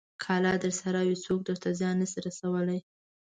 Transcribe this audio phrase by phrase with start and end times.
[0.21, 2.79] که الله درسره وي، څوک درته زیان نه شي رسولی.